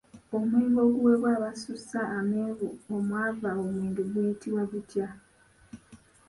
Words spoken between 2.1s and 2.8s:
amenvu